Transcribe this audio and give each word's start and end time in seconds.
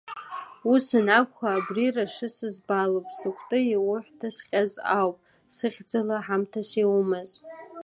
Ус 0.71 0.85
анакәха, 0.99 1.49
абри, 1.57 1.85
рашы 1.95 2.27
сыӡбалуп, 2.35 3.07
сыкәты 3.19 3.59
иауҳәҭасҟьаз 3.67 4.73
ауп, 4.99 5.17
сыхьӡала 5.55 6.17
ҳамҭас 6.25 6.69
иумаз! 6.81 7.31